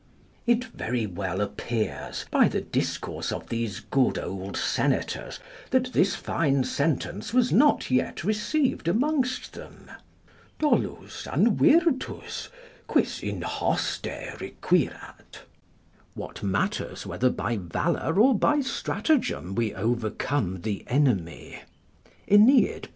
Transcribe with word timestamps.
It 0.47 0.63
very 0.65 1.05
well 1.05 1.41
appears, 1.41 2.25
by 2.31 2.47
the 2.47 2.61
discourse 2.61 3.31
of 3.31 3.49
these 3.49 3.81
good 3.81 4.17
old 4.17 4.57
senators, 4.57 5.39
that 5.69 5.93
this 5.93 6.15
fine 6.15 6.63
sentence 6.63 7.35
was 7.35 7.51
not 7.51 7.91
yet 7.91 8.23
received 8.23 8.87
amongst 8.87 9.53
them. 9.53 9.91
"Dolus, 10.57 11.27
an 11.27 11.55
virtus, 11.57 12.49
quis 12.87 13.21
in 13.21 13.43
hoste 13.43 14.39
requirat?" 14.41 15.43
["What 16.15 16.41
matters 16.41 17.05
whether 17.05 17.29
by 17.29 17.57
valour 17.57 18.19
or 18.19 18.33
by 18.33 18.61
strategem 18.61 19.53
we 19.53 19.75
overcome 19.75 20.61
the 20.61 20.83
enemy?" 20.87 21.61
Aeneid, 22.27 22.85
ii. 22.85 22.89